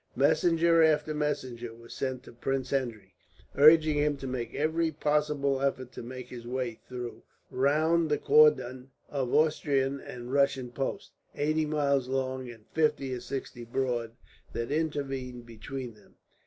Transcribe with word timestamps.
Messenger 0.15 0.81
after 0.81 1.13
messenger 1.13 1.75
was 1.75 1.93
sent 1.93 2.23
to 2.23 2.31
Prince 2.31 2.71
Henry, 2.71 3.13
urging 3.55 3.99
him 3.99 4.17
to 4.17 4.25
make 4.25 4.51
every 4.55 4.89
possible 4.89 5.61
effort 5.61 5.91
to 5.91 6.01
make 6.01 6.29
his 6.29 6.47
way 6.47 6.79
through 6.89 7.21
or 7.51 7.57
round 7.59 8.09
the 8.09 8.17
cordon 8.17 8.89
of 9.09 9.31
Austrian 9.31 9.99
and 9.99 10.33
Russian 10.33 10.71
posts, 10.71 11.11
eighty 11.35 11.67
miles 11.67 12.07
long 12.07 12.49
and 12.49 12.65
fifty 12.73 13.13
or 13.13 13.19
sixty 13.19 13.63
broad, 13.63 14.15
that 14.53 14.71
intervened 14.71 15.45
between 15.45 15.93
them. 15.93 16.15